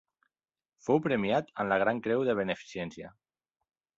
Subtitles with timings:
[0.85, 3.15] Fou premiat amb la gran creu de beneficència.